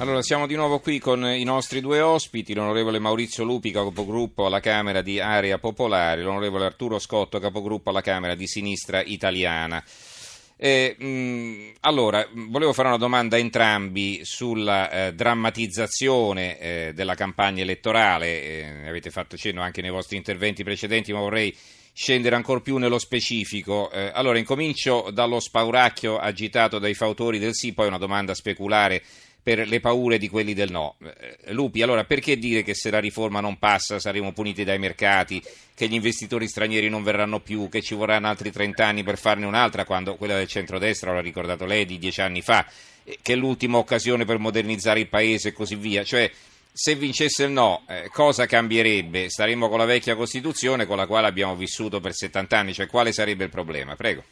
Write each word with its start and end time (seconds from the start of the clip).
Allora, 0.00 0.22
siamo 0.22 0.46
di 0.46 0.54
nuovo 0.54 0.78
qui 0.78 1.00
con 1.00 1.26
i 1.26 1.42
nostri 1.42 1.80
due 1.80 2.00
ospiti, 2.00 2.54
l'onorevole 2.54 3.00
Maurizio 3.00 3.42
Lupi, 3.42 3.72
capogruppo 3.72 4.46
alla 4.46 4.60
Camera 4.60 5.02
di 5.02 5.18
Area 5.18 5.58
Popolare, 5.58 6.22
l'onorevole 6.22 6.66
Arturo 6.66 7.00
Scotto, 7.00 7.40
capogruppo 7.40 7.90
alla 7.90 8.00
Camera 8.00 8.36
di 8.36 8.46
Sinistra 8.46 9.02
Italiana. 9.02 9.82
Eh, 10.56 10.94
mh, 10.96 11.78
allora, 11.80 12.24
volevo 12.32 12.72
fare 12.72 12.86
una 12.86 12.96
domanda 12.96 13.34
a 13.34 13.40
entrambi 13.40 14.20
sulla 14.22 14.88
eh, 14.88 15.14
drammatizzazione 15.14 16.58
eh, 16.60 16.92
della 16.94 17.16
campagna 17.16 17.62
elettorale, 17.62 18.42
eh, 18.42 18.70
ne 18.82 18.88
avete 18.88 19.10
fatto 19.10 19.36
cenno 19.36 19.62
anche 19.62 19.82
nei 19.82 19.90
vostri 19.90 20.16
interventi 20.16 20.62
precedenti, 20.62 21.12
ma 21.12 21.18
vorrei 21.18 21.52
scendere 21.92 22.36
ancora 22.36 22.60
più 22.60 22.76
nello 22.76 23.00
specifico. 23.00 23.90
Eh, 23.90 24.12
allora, 24.14 24.38
incomincio 24.38 25.10
dallo 25.12 25.40
spauracchio 25.40 26.18
agitato 26.18 26.78
dai 26.78 26.94
fautori 26.94 27.40
del 27.40 27.56
sì, 27.56 27.72
poi 27.72 27.88
una 27.88 27.98
domanda 27.98 28.32
speculare 28.32 29.02
per 29.48 29.66
le 29.66 29.80
paure 29.80 30.18
di 30.18 30.28
quelli 30.28 30.52
del 30.52 30.70
no. 30.70 30.96
Eh, 31.02 31.54
Lupi, 31.54 31.80
allora 31.80 32.04
perché 32.04 32.36
dire 32.36 32.62
che 32.62 32.74
se 32.74 32.90
la 32.90 32.98
riforma 32.98 33.40
non 33.40 33.58
passa 33.58 33.98
saremo 33.98 34.32
puniti 34.32 34.62
dai 34.62 34.78
mercati, 34.78 35.42
che 35.74 35.88
gli 35.88 35.94
investitori 35.94 36.46
stranieri 36.46 36.90
non 36.90 37.02
verranno 37.02 37.40
più, 37.40 37.70
che 37.70 37.80
ci 37.80 37.94
vorranno 37.94 38.28
altri 38.28 38.52
30 38.52 38.84
anni 38.84 39.02
per 39.04 39.16
farne 39.16 39.46
un'altra, 39.46 39.86
quando 39.86 40.16
quella 40.16 40.36
del 40.36 40.48
centrodestra, 40.48 41.14
l'ha 41.14 41.22
ricordato 41.22 41.64
lei, 41.64 41.86
di 41.86 41.98
dieci 41.98 42.20
anni 42.20 42.42
fa, 42.42 42.66
eh, 43.04 43.20
che 43.22 43.32
è 43.32 43.36
l'ultima 43.36 43.78
occasione 43.78 44.26
per 44.26 44.36
modernizzare 44.36 45.00
il 45.00 45.08
paese 45.08 45.48
e 45.48 45.52
così 45.54 45.76
via. 45.76 46.04
Cioè, 46.04 46.30
se 46.70 46.94
vincesse 46.94 47.44
il 47.44 47.50
no, 47.50 47.84
eh, 47.88 48.10
cosa 48.12 48.44
cambierebbe? 48.44 49.30
Staremmo 49.30 49.70
con 49.70 49.78
la 49.78 49.86
vecchia 49.86 50.14
Costituzione 50.14 50.84
con 50.84 50.98
la 50.98 51.06
quale 51.06 51.26
abbiamo 51.26 51.56
vissuto 51.56 52.00
per 52.00 52.12
70 52.12 52.58
anni, 52.58 52.74
cioè 52.74 52.86
quale 52.86 53.12
sarebbe 53.12 53.44
il 53.44 53.50
problema? 53.50 53.96
Prego. 53.96 54.24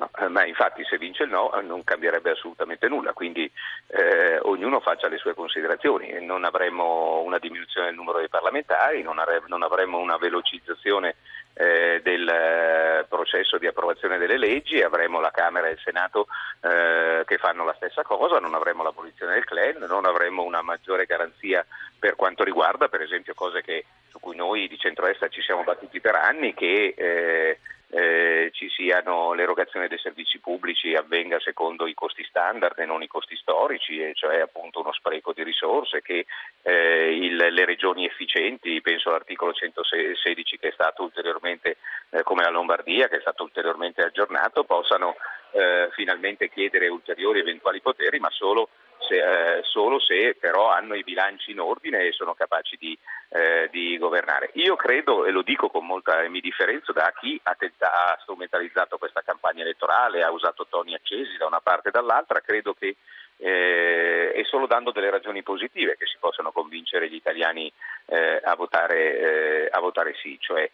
No, 0.00 0.08
eh, 0.18 0.28
ma 0.28 0.46
infatti 0.46 0.82
se 0.84 0.96
vince 0.96 1.24
il 1.24 1.28
no 1.28 1.52
eh, 1.52 1.60
non 1.60 1.84
cambierebbe 1.84 2.30
assolutamente 2.30 2.88
nulla, 2.88 3.12
quindi 3.12 3.50
eh, 3.88 4.38
ognuno 4.44 4.80
faccia 4.80 5.08
le 5.08 5.18
sue 5.18 5.34
considerazioni, 5.34 6.24
non 6.24 6.44
avremmo 6.44 7.20
una 7.20 7.38
diminuzione 7.38 7.88
del 7.88 7.96
numero 7.96 8.16
dei 8.16 8.30
parlamentari, 8.30 9.02
non, 9.02 9.18
are- 9.18 9.42
non 9.48 9.62
avremmo 9.62 9.98
una 9.98 10.16
velocizzazione 10.16 11.16
eh, 11.52 12.00
del 12.02 12.26
eh, 12.26 13.04
processo 13.10 13.58
di 13.58 13.66
approvazione 13.66 14.16
delle 14.16 14.38
leggi, 14.38 14.80
avremo 14.80 15.20
la 15.20 15.30
Camera 15.30 15.68
e 15.68 15.72
il 15.72 15.80
Senato 15.84 16.28
eh, 16.62 17.22
che 17.26 17.36
fanno 17.36 17.66
la 17.66 17.74
stessa 17.74 18.02
cosa, 18.02 18.38
non 18.38 18.54
avremo 18.54 18.82
l'abolizione 18.82 19.34
del 19.34 19.44
CLEN, 19.44 19.84
non 19.86 20.06
avremo 20.06 20.44
una 20.44 20.62
maggiore 20.62 21.04
garanzia 21.04 21.62
per 21.98 22.16
quanto 22.16 22.42
riguarda 22.42 22.88
per 22.88 23.02
esempio 23.02 23.34
cose 23.34 23.60
che, 23.60 23.84
su 24.08 24.18
cui 24.18 24.34
noi 24.34 24.66
di 24.66 24.78
centrodestra 24.78 25.28
ci 25.28 25.42
siamo 25.42 25.62
battuti 25.62 26.00
per 26.00 26.14
anni, 26.14 26.54
che 26.54 27.58
eh, 27.90 28.50
ci 28.52 28.68
siano 28.68 29.32
l'erogazione 29.32 29.88
dei 29.88 29.98
servizi 29.98 30.38
pubblici 30.38 30.94
avvenga 30.94 31.40
secondo 31.40 31.86
i 31.86 31.94
costi 31.94 32.24
standard 32.24 32.78
e 32.78 32.86
non 32.86 33.02
i 33.02 33.08
costi 33.08 33.36
storici, 33.36 34.00
e 34.00 34.12
cioè 34.14 34.40
appunto 34.40 34.80
uno 34.80 34.92
spreco 34.92 35.32
di 35.32 35.42
risorse, 35.42 36.00
che 36.00 36.26
eh, 36.62 37.16
il, 37.16 37.36
le 37.36 37.64
regioni 37.64 38.06
efficienti, 38.06 38.80
penso 38.80 39.08
all'articolo 39.08 39.52
116 39.52 40.58
che 40.58 40.68
è 40.68 40.72
stato 40.72 41.02
ulteriormente, 41.02 41.78
eh, 42.10 42.22
come 42.22 42.44
la 42.44 42.50
Lombardia, 42.50 43.08
che 43.08 43.16
è 43.16 43.20
stato 43.20 43.42
ulteriormente 43.42 44.02
aggiornato, 44.02 44.64
possano 44.64 45.16
eh, 45.52 45.88
finalmente 45.92 46.48
chiedere 46.48 46.86
ulteriori 46.86 47.40
eventuali 47.40 47.80
poteri, 47.80 48.20
ma 48.20 48.30
solo 48.30 48.68
se, 49.00 49.16
eh, 49.16 49.62
solo 49.64 49.98
se 50.00 50.36
però 50.38 50.70
hanno 50.70 50.94
i 50.94 51.02
bilanci 51.02 51.50
in 51.50 51.60
ordine 51.60 52.06
e 52.06 52.12
sono 52.12 52.34
capaci 52.34 52.76
di, 52.78 52.96
eh, 53.30 53.68
di 53.70 53.96
governare. 53.98 54.50
Io 54.54 54.76
credo, 54.76 55.24
e 55.24 55.30
lo 55.30 55.42
dico 55.42 55.68
con 55.68 55.86
molta, 55.86 56.26
mi 56.28 56.40
differenzo 56.40 56.92
da 56.92 57.12
chi 57.18 57.38
ha, 57.44 57.54
tenta, 57.54 57.92
ha 57.92 58.18
strumentalizzato 58.20 58.98
questa 58.98 59.22
campagna 59.22 59.62
elettorale, 59.62 60.22
ha 60.22 60.30
usato 60.30 60.66
toni 60.68 60.94
accesi 60.94 61.36
da 61.36 61.46
una 61.46 61.60
parte 61.60 61.88
e 61.88 61.92
dall'altra, 61.92 62.40
credo 62.40 62.74
che 62.74 62.96
eh, 63.38 64.32
è 64.32 64.44
solo 64.44 64.66
dando 64.66 64.92
delle 64.92 65.10
ragioni 65.10 65.42
positive 65.42 65.96
che 65.96 66.06
si 66.06 66.16
possono 66.18 66.52
convincere 66.52 67.08
gli 67.08 67.14
italiani 67.14 67.72
eh, 68.06 68.40
a 68.42 68.54
votare, 68.54 69.18
eh, 69.18 69.68
a, 69.70 69.80
votare, 69.80 70.14
sì, 70.20 70.36
cioè 70.38 70.70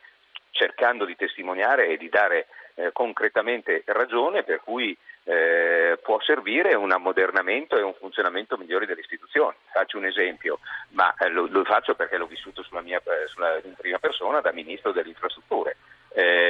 cercando 0.50 1.04
di 1.04 1.14
testimoniare 1.14 1.88
e 1.88 1.96
di 1.96 2.08
dare 2.08 2.46
eh, 2.74 2.90
concretamente 2.92 3.82
ragione 3.86 4.42
per 4.42 4.60
cui 4.62 4.96
eh, 5.28 5.98
può 6.02 6.20
servire 6.20 6.74
un 6.74 6.92
ammodernamento 6.92 7.76
e 7.76 7.82
un 7.82 7.94
funzionamento 7.94 8.56
migliore 8.56 8.86
delle 8.86 9.00
istituzioni. 9.00 9.56
Faccio 9.72 9.98
un 9.98 10.06
esempio, 10.06 10.60
ma 10.90 11.12
eh, 11.18 11.28
lo, 11.28 11.46
lo, 11.50 11.64
faccio 11.64 11.94
perché 11.94 12.16
l'ho 12.16 12.26
vissuto 12.26 12.62
sulla 12.62 12.80
mia, 12.80 12.98
eh, 12.98 13.26
sulla, 13.26 13.58
in 13.64 13.74
prima 13.76 13.98
persona 13.98 14.40
da 14.40 14.52
Ministro 14.52 14.92
delle 14.92 15.08
Infrastrutture. 15.08 15.76
Eh, 16.14 16.45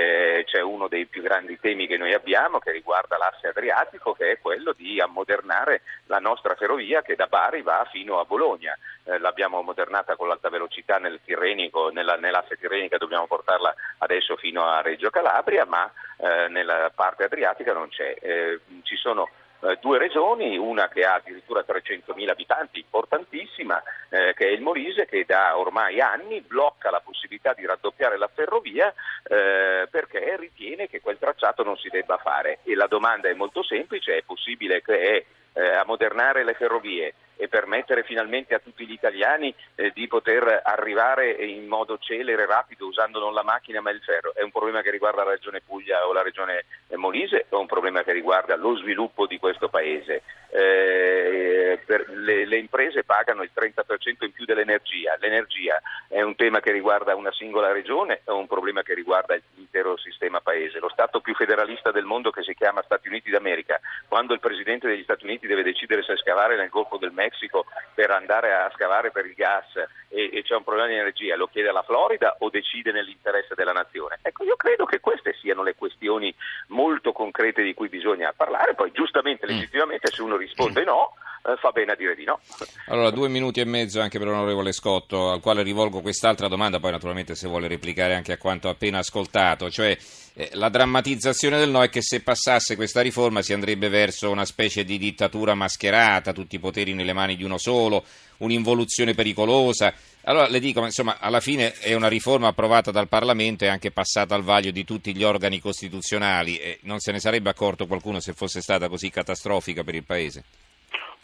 c'è 0.56 0.62
uno 0.62 0.88
dei 0.88 1.04
più 1.04 1.20
grandi 1.20 1.58
temi 1.60 1.86
che 1.86 1.98
noi 1.98 2.14
abbiamo 2.14 2.58
che 2.58 2.70
riguarda 2.70 3.18
l'asse 3.18 3.48
adriatico 3.48 4.14
che 4.14 4.30
è 4.32 4.38
quello 4.38 4.72
di 4.72 4.98
ammodernare 4.98 5.82
la 6.06 6.18
nostra 6.18 6.54
ferrovia 6.54 7.02
che 7.02 7.14
da 7.14 7.26
Bari 7.26 7.60
va 7.60 7.86
fino 7.90 8.18
a 8.18 8.24
Bologna. 8.24 8.74
Eh, 9.04 9.18
l'abbiamo 9.18 9.58
ammodernata 9.58 10.16
con 10.16 10.28
l'alta 10.28 10.48
velocità 10.48 10.96
nel 10.96 11.20
Tirrenico, 11.22 11.90
nella, 11.90 12.16
nell'asse 12.16 12.56
tirrenica 12.56 12.96
dobbiamo 12.96 13.26
portarla 13.26 13.74
adesso 13.98 14.36
fino 14.36 14.64
a 14.64 14.80
Reggio 14.80 15.10
Calabria, 15.10 15.66
ma 15.66 15.92
eh, 16.16 16.48
nella 16.48 16.90
parte 16.94 17.24
adriatica 17.24 17.74
non 17.74 17.88
c'è. 17.90 18.16
Eh, 18.18 18.60
ci 18.82 18.96
sono 18.96 19.28
eh, 19.70 19.78
due 19.80 19.98
regioni, 19.98 20.56
una 20.56 20.88
che 20.88 21.04
ha 21.04 21.14
addirittura 21.14 21.64
300.000 21.66 22.28
abitanti, 22.28 22.78
importantissima, 22.78 23.82
eh, 24.08 24.34
che 24.34 24.48
è 24.48 24.50
il 24.50 24.60
Molise, 24.60 25.06
che 25.06 25.24
da 25.26 25.58
ormai 25.58 26.00
anni 26.00 26.40
blocca 26.40 26.90
la 26.90 27.00
possibilità 27.00 27.52
di 27.54 27.66
raddoppiare 27.66 28.16
la 28.16 28.30
ferrovia 28.32 28.92
eh, 29.24 29.88
perché 29.90 30.36
ritiene 30.38 30.88
che 30.88 31.00
quel 31.00 31.18
tracciato 31.18 31.62
non 31.62 31.76
si 31.76 31.88
debba 31.88 32.18
fare. 32.18 32.60
E 32.64 32.74
la 32.74 32.86
domanda 32.86 33.28
è 33.28 33.34
molto 33.34 33.62
semplice, 33.62 34.16
è 34.16 34.22
possibile 34.22 34.82
che 34.82 35.26
eh, 35.52 35.68
ammodernare 35.74 36.44
le 36.44 36.54
ferrovie 36.54 37.14
e 37.36 37.48
permettere 37.48 38.02
finalmente 38.02 38.54
a 38.54 38.58
tutti 38.58 38.86
gli 38.86 38.92
italiani 38.92 39.54
eh, 39.74 39.90
di 39.94 40.06
poter 40.06 40.62
arrivare 40.64 41.30
in 41.30 41.66
modo 41.66 41.98
celere, 41.98 42.46
rapido, 42.46 42.86
usando 42.86 43.18
non 43.18 43.34
la 43.34 43.42
macchina 43.42 43.80
ma 43.80 43.90
il 43.90 44.00
ferro. 44.00 44.34
È 44.34 44.42
un 44.42 44.50
problema 44.50 44.82
che 44.82 44.90
riguarda 44.90 45.24
la 45.24 45.30
Regione 45.30 45.60
Puglia 45.60 46.06
o 46.06 46.12
la 46.12 46.22
Regione 46.22 46.64
eh, 46.88 46.96
Molise 46.96 47.46
è 47.48 47.54
un 47.54 47.66
problema 47.66 48.02
che 48.02 48.12
riguarda 48.12 48.56
lo 48.56 48.76
sviluppo 48.76 49.26
di 49.26 49.38
questo 49.38 49.68
Paese? 49.68 50.22
Eh, 50.50 51.80
le, 51.86 52.46
le, 52.46 52.56
imprese 52.56 53.04
pagano 53.04 53.42
il 53.42 53.50
30% 53.54 54.24
in 54.24 54.32
più 54.32 54.44
dell'energia. 54.44 55.16
L'energia 55.18 55.80
è 56.08 56.22
un 56.22 56.34
tema 56.34 56.60
che 56.60 56.72
riguarda 56.72 57.14
una 57.14 57.32
singola 57.32 57.72
regione 57.72 58.22
o 58.24 58.38
un 58.38 58.46
problema 58.46 58.82
che 58.82 58.94
riguarda 58.94 59.36
l'intero 59.54 59.96
sistema 59.98 60.40
Paese? 60.40 60.78
Lo 60.78 60.88
Stato 60.88 61.20
più 61.20 61.34
federalista 61.34 61.90
del 61.90 62.04
mondo 62.04 62.30
che 62.30 62.42
si 62.42 62.54
chiama 62.54 62.82
Stati 62.82 63.08
Uniti 63.08 63.30
d'America, 63.30 63.80
quando 64.08 64.32
il 64.32 64.40
Presidente 64.40 64.86
degli 64.86 65.02
Stati 65.02 65.24
Uniti 65.24 65.46
deve 65.46 65.62
decidere 65.62 66.02
se 66.02 66.16
scavare 66.16 66.56
nel 66.56 66.68
Golfo 66.68 66.96
del 66.96 67.12
Messico, 67.12 67.24
Messico 67.26 67.66
per 67.94 68.10
andare 68.10 68.52
a 68.52 68.70
scavare 68.74 69.10
per 69.10 69.26
il 69.26 69.34
gas 69.34 69.66
e, 70.08 70.30
e, 70.32 70.42
c'è 70.42 70.54
un 70.54 70.62
problema 70.62 70.88
di 70.88 70.94
energia, 70.94 71.36
lo 71.36 71.48
chiede 71.48 71.68
alla 71.68 71.82
Florida 71.82 72.36
o 72.40 72.50
decide 72.50 72.92
nell'interesse 72.92 73.54
della 73.54 73.72
nazione? 73.72 74.18
Ecco, 74.22 74.44
io 74.44 74.56
credo 74.56 74.84
che 74.84 75.00
queste 75.00 75.34
siano 75.40 75.62
le 75.62 75.74
questioni 75.74 76.34
molto 76.68 77.12
concrete 77.12 77.62
di 77.62 77.74
cui 77.74 77.88
bisogna 77.88 78.32
parlare, 78.36 78.74
poi 78.74 78.92
giustamente, 78.92 79.46
legittimamente, 79.46 80.10
se 80.12 80.22
uno 80.22 80.36
risponde 80.36 80.84
no, 80.84 81.14
eh, 81.46 81.56
fa 81.56 81.70
bene 81.70 81.92
a 81.92 81.96
dire 81.96 82.14
di 82.14 82.24
no. 82.24 82.40
Allora, 82.88 83.10
due 83.10 83.28
minuti 83.28 83.60
e 83.60 83.64
mezzo 83.64 84.00
anche 84.00 84.18
per 84.18 84.26
l'onorevole 84.26 84.72
Scotto, 84.72 85.30
al 85.30 85.40
quale 85.40 85.62
rivolgo 85.62 86.00
quest'altra 86.00 86.48
domanda, 86.48 86.80
poi 86.80 86.90
naturalmente 86.90 87.34
se 87.34 87.46
vuole 87.46 87.68
replicare 87.68 88.14
anche 88.14 88.32
a 88.32 88.36
quanto 88.36 88.68
appena 88.68 88.98
ascoltato, 88.98 89.70
cioè 89.70 89.96
eh, 90.34 90.50
la 90.52 90.68
drammatizzazione 90.68 91.58
del 91.58 91.70
no 91.70 91.82
è 91.82 91.88
che 91.88 92.02
se 92.02 92.20
passasse 92.20 92.74
questa 92.76 93.00
riforma 93.00 93.42
si 93.42 93.52
andrebbe 93.52 93.88
verso 93.88 94.30
una 94.30 94.44
specie 94.44 94.84
di 94.84 94.98
dittatura 94.98 95.54
mascherata, 95.54 96.32
tutti 96.32 96.56
i 96.56 96.58
poteri 96.58 96.94
nelle 96.94 97.12
mani 97.12 97.36
di 97.36 97.44
uno 97.44 97.58
solo, 97.58 98.04
un'involuzione 98.38 99.14
pericolosa. 99.14 99.94
Allora 100.24 100.48
le 100.48 100.58
dico, 100.58 100.84
insomma, 100.84 101.18
alla 101.20 101.40
fine 101.40 101.72
è 101.78 101.94
una 101.94 102.08
riforma 102.08 102.48
approvata 102.48 102.90
dal 102.90 103.08
Parlamento 103.08 103.64
e 103.64 103.68
anche 103.68 103.92
passata 103.92 104.34
al 104.34 104.42
vaglio 104.42 104.72
di 104.72 104.84
tutti 104.84 105.14
gli 105.14 105.22
organi 105.22 105.60
costituzionali 105.60 106.56
e 106.56 106.80
non 106.82 106.98
se 106.98 107.12
ne 107.12 107.20
sarebbe 107.20 107.48
accorto 107.48 107.86
qualcuno 107.86 108.18
se 108.18 108.32
fosse 108.32 108.60
stata 108.60 108.88
così 108.88 109.08
catastrofica 109.08 109.84
per 109.84 109.94
il 109.94 110.04
Paese? 110.04 110.44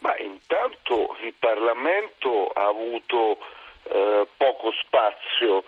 Ma 0.02 0.16
intanto 0.18 1.16
il 1.22 1.34
Parlamento 1.38 2.48
ha 2.48 2.66
avuto 2.66 3.38
eh, 3.84 4.26
poco 4.36 4.72
spazio 4.72 5.64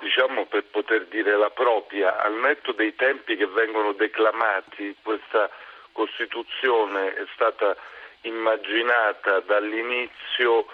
diciamo, 0.00 0.46
per 0.46 0.64
poter 0.64 1.06
dire 1.06 1.36
la 1.36 1.50
propria, 1.50 2.20
al 2.20 2.34
netto 2.34 2.72
dei 2.72 2.94
tempi 2.94 3.36
che 3.36 3.46
vengono 3.46 3.92
declamati, 3.92 4.96
questa 5.02 5.48
Costituzione 5.92 7.14
è 7.14 7.24
stata 7.34 7.76
immaginata 8.22 9.40
dall'inizio 9.40 10.66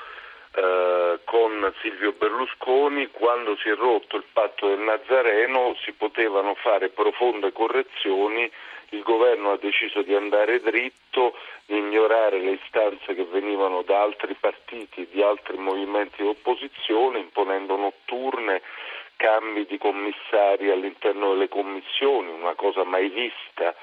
eh, 0.55 1.21
con 1.25 1.75
Silvio 1.81 2.13
Berlusconi, 2.13 3.11
quando 3.11 3.57
si 3.57 3.69
è 3.69 3.75
rotto 3.75 4.17
il 4.17 4.25
patto 4.33 4.69
del 4.69 4.79
Nazareno 4.79 5.77
si 5.83 5.93
potevano 5.93 6.55
fare 6.55 6.89
profonde 6.91 7.53
correzioni 7.53 8.51
il 8.95 9.03
governo 9.03 9.53
ha 9.53 9.57
deciso 9.57 10.03
di 10.03 10.15
andare 10.15 10.61
dritto, 10.61 11.37
di 11.67 11.77
ignorare 11.77 12.39
le 12.39 12.59
istanze 12.63 13.15
che 13.15 13.25
venivano 13.25 13.83
da 13.83 14.01
altri 14.01 14.35
partiti 14.35 15.09
di 15.11 15.23
altri 15.23 15.57
movimenti 15.59 16.23
di 16.23 16.29
opposizione, 16.29 17.19
imponendo 17.19 17.77
notturne, 17.77 18.63
cambi 19.17 19.67
di 19.67 19.79
commissari 19.79 20.71
all'interno 20.71 21.33
delle 21.33 21.49
commissioni, 21.49 22.31
una 22.31 22.55
cosa 22.55 22.85
mai 22.85 23.09
vista, 23.09 23.75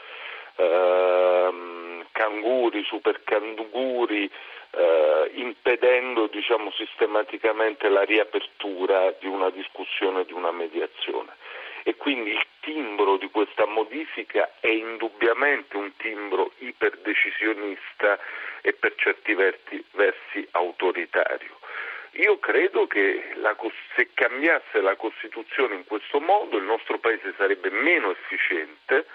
ehm, 0.56 2.06
canguri, 2.12 2.84
super 2.84 3.24
canguri, 3.24 4.30
eh, 4.74 5.31
impedendo 5.36 6.28
diciamo, 6.28 6.72
sistematicamente 6.72 7.90
la 7.90 8.04
riapertura 8.04 9.12
di 9.19 9.28
una 9.28 9.50
discussione, 9.50 10.25
di 10.25 10.34
una 10.34 10.52
mediazione. 10.52 11.36
E 11.83 11.95
quindi 11.95 12.31
il 12.31 12.45
timbro 12.60 13.18
di 13.18 13.30
questa 13.30 13.66
modifica 13.66 14.51
è 14.60 14.68
indubbiamente 14.68 15.78
un 15.78 15.95
timbro 15.98 16.51
iperdecisionista 16.60 18.19
e 18.62 18.74
per 18.74 18.94
certi 18.95 19.33
versi, 19.33 20.48
autoritario. 20.51 21.60
Io 22.16 22.39
credo 22.39 22.88
che 22.88 23.31
la, 23.36 23.56
se 23.95 24.10
cambiasse 24.13 24.81
la 24.81 24.95
Costituzione 24.95 25.75
in 25.75 25.86
questo 25.86 26.19
modo 26.19 26.57
il 26.57 26.63
nostro 26.63 27.00
Paese 27.00 27.33
sarebbe 27.38 27.69
meno 27.69 28.12
efficiente, 28.12 29.07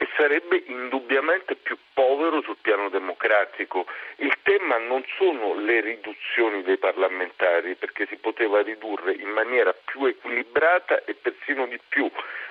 e 0.00 0.08
sarebbe 0.16 0.62
indubbiamente 0.66 1.56
più 1.56 1.76
povero 1.92 2.40
sul 2.42 2.56
piano 2.60 2.88
democratico. 2.88 3.84
Il 4.16 4.32
tema 4.42 4.78
non 4.78 5.04
sono 5.16 5.54
le 5.54 5.80
riduzioni 5.80 6.62
dei 6.62 6.78
parlamentari, 6.78 7.74
perché 7.74 8.06
si 8.06 8.16
poteva 8.16 8.62
ridurre 8.62 9.12
in 9.12 9.28
maniera 9.28 9.74
più 9.84 10.04
equilibrata 10.04 11.04
e 11.04 11.14
persino 11.14 11.66
di 11.66 11.80
più, 11.88 12.08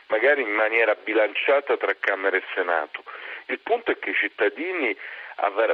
magari 0.08 0.42
in 0.42 0.52
maniera 0.52 0.96
bilanciata 0.96 1.78
tra 1.78 1.96
Camera 1.98 2.36
e 2.36 2.44
Senato. 2.54 3.04
Il 3.46 3.60
punto 3.60 3.92
è 3.92 3.98
che 3.98 4.10
i 4.10 4.16
cittadini 4.16 4.96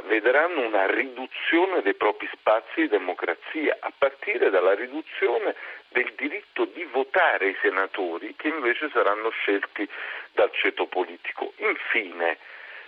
vedranno 0.06 0.60
una 0.60 0.86
riduzione 0.86 1.82
dei 1.82 1.94
propri 1.94 2.28
spazi 2.32 2.82
di 2.82 2.88
democrazia, 2.88 3.76
a 3.80 3.90
partire 3.96 4.50
dalla 4.50 4.74
riduzione 4.74 5.54
del 5.94 6.12
diritto 6.16 6.64
di 6.64 6.82
votare 6.90 7.50
i 7.50 7.56
senatori 7.62 8.34
che 8.36 8.48
invece 8.48 8.90
saranno 8.92 9.30
scelti 9.30 9.88
dal 10.32 10.50
ceto 10.52 10.86
politico. 10.86 11.52
Infine, 11.58 12.36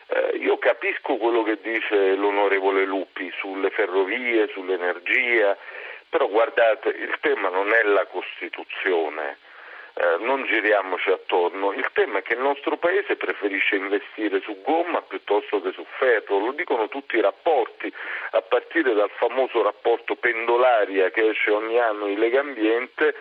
eh, 0.09 0.37
io 0.39 0.59
capisco 0.59 1.17
quello 1.17 1.45
che 1.45 1.61
dice 1.63 2.17
l'onorevole 2.17 2.85
Lupi 2.85 3.33
sulle 3.39 3.71
ferrovie, 3.71 4.49
sull'energia, 4.49 5.57
però 6.09 6.27
guardate, 6.29 6.89
il 6.89 7.17
tema 7.21 7.49
non 7.49 7.73
è 7.73 7.83
la 7.85 8.07
Costituzione 8.07 9.39
eh, 9.99 10.19
non 10.23 10.45
giriamoci 10.45 11.09
attorno. 11.11 11.73
Il 11.73 11.89
tema 11.95 12.19
è 12.19 12.23
che 12.23 12.35
il 12.35 12.41
nostro 12.41 12.77
Paese 12.77 13.17
preferisce 13.17 13.77
investire 13.77 14.43
su 14.43 14.61
gomma 14.61 15.01
piuttosto 15.01 15.63
che 15.63 15.73
su 15.73 15.87
ferro, 15.97 16.39
lo 16.39 16.53
dicono 16.53 16.89
tutti 16.89 17.17
i 17.17 17.23
rapporti, 17.23 17.91
a 18.33 18.43
partire 18.43 18.93
dal 18.93 19.09
famoso 19.17 19.63
rapporto 19.63 20.15
pendolaria 20.17 21.11
che 21.11 21.31
esce 21.31 21.51
ogni 21.51 21.79
anno 21.79 22.09
in 22.09 22.19
Lega 22.19 22.41
Ambiente 22.41 23.15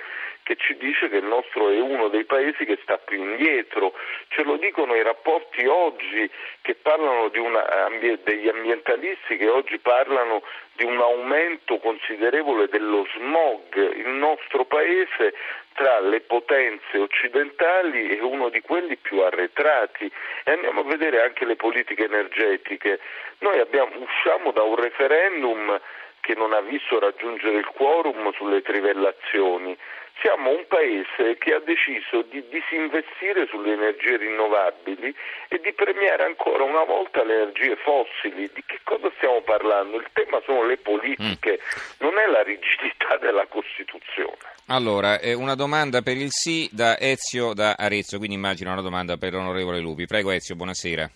che 0.46 0.56
ci 0.58 0.78
dice 0.78 1.10
che 1.10 1.18
il 1.18 1.26
nostro 1.26 1.72
è 1.72 1.80
uno 1.80 2.08
dei 2.08 2.24
paesi 2.24 2.66
che 2.66 2.78
sta 2.84 3.00
più 3.00 3.18
indietro, 3.18 3.94
ce 4.28 4.44
lo 4.44 4.58
dicono 4.58 4.94
i 4.94 5.02
rapporti 5.02 5.66
oggi 5.66 6.30
che 6.62 6.76
parlano 6.76 7.32
una, 7.34 7.90
degli 8.24 8.48
ambientalisti 8.48 9.38
che 9.38 9.50
oggi 9.50 9.80
parlano 9.80 10.44
di 10.74 10.84
un 10.84 11.02
aumento 11.02 11.80
considerevole 11.80 12.68
dello 12.68 13.08
smog. 13.16 13.76
Il 13.96 14.10
nostro 14.10 14.66
paese 14.66 15.34
tra 15.74 16.00
le 16.00 16.22
potenze 16.22 17.00
occidentali 17.00 18.16
è 18.16 18.22
uno 18.22 18.50
di 18.50 18.62
quelli 18.62 18.98
più 18.98 19.22
arretrati 19.22 20.12
e 20.44 20.52
andiamo 20.52 20.82
a 20.82 20.84
vedere 20.84 21.24
anche 21.24 21.44
le 21.44 21.56
politiche 21.56 22.06
energetiche. 22.06 23.00
Noi 23.40 23.60
abbiamo, 23.60 23.94
usciamo 23.98 24.52
da 24.52 24.62
un 24.62 24.76
referendum 24.76 25.82
che 26.26 26.34
non 26.34 26.54
ha 26.54 26.62
visto 26.62 26.98
raggiungere 26.98 27.60
il 27.60 27.68
quorum 27.68 28.34
sulle 28.34 28.64
trivellazioni. 28.64 29.78
Siamo 30.22 30.50
un 30.50 30.66
paese 30.68 31.38
che 31.38 31.54
ha 31.54 31.60
deciso 31.60 32.24
di 32.24 32.44
disinvestire 32.50 33.46
sulle 33.48 33.74
energie 33.74 34.18
rinnovabili 34.18 35.14
e 35.50 35.60
di 35.62 35.72
premiare 35.74 36.24
ancora 36.24 36.64
una 36.64 36.84
volta 36.84 37.24
le 37.24 37.42
energie 37.42 37.76
fossili. 37.76 38.50
Di 38.52 38.64
che 38.66 38.80
cosa 38.84 39.12
stiamo 39.18 39.42
parlando? 39.42 39.98
Il 39.98 40.08
tema 40.14 40.42
sono 40.46 40.66
le 40.66 40.78
politiche, 40.78 41.60
mm. 41.62 42.08
non 42.08 42.18
è 42.18 42.26
la 42.26 42.42
rigidità 42.42 43.18
della 43.22 43.46
Costituzione. 43.46 44.54
Allora, 44.68 45.20
eh, 45.20 45.34
una 45.34 45.54
domanda 45.54 46.02
per 46.02 46.18
il 46.18 46.32
sì 46.32 46.68
da 46.72 46.98
Ezio 46.98 47.54
da 47.54 47.76
Arezzo, 47.78 48.18
quindi 48.18 48.36
immagino 48.36 48.72
una 48.72 48.82
domanda 48.82 49.18
per 49.18 49.34
l'onorevole 49.34 49.80
Lupi. 49.80 50.08
Prego 50.08 50.32
Ezio, 50.32 50.56
buonasera. 50.56 51.08